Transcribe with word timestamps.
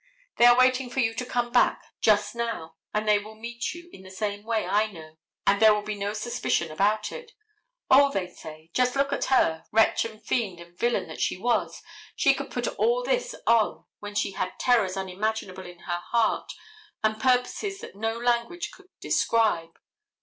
They 0.37 0.45
are 0.47 0.57
waiting 0.57 0.89
for 0.89 0.99
you 0.99 1.13
to 1.13 1.25
come 1.27 1.51
back 1.51 1.79
just 1.99 2.33
now, 2.33 2.73
and 2.91 3.07
they 3.07 3.19
will 3.19 3.35
meet 3.35 3.75
you 3.75 3.87
in 3.93 4.01
the 4.01 4.09
same 4.09 4.43
way 4.43 4.65
I 4.65 4.87
know, 4.91 5.17
and 5.45 5.61
there 5.61 5.75
will 5.75 5.83
be 5.83 5.93
no 5.93 6.13
suspicion 6.13 6.71
about 6.71 7.11
it. 7.11 7.33
O, 7.91 8.11
they 8.11 8.25
say, 8.27 8.71
just 8.73 8.95
look 8.95 9.13
at 9.13 9.25
her, 9.25 9.63
wretch 9.71 10.03
and 10.03 10.19
fiend 10.19 10.59
and 10.59 10.75
villain 10.75 11.07
that 11.09 11.21
she 11.21 11.37
was, 11.37 11.83
she 12.15 12.33
could 12.33 12.49
put 12.49 12.67
all 12.79 13.03
this 13.03 13.35
on 13.45 13.85
when 13.99 14.15
she 14.15 14.31
had 14.31 14.57
terrors 14.59 14.97
unimaginable 14.97 15.67
in 15.67 15.81
her 15.81 16.01
heart 16.09 16.51
and 17.03 17.21
purposes 17.21 17.79
that 17.81 17.95
no 17.95 18.17
language 18.17 18.71
could 18.71 18.89
describe. 19.01 19.77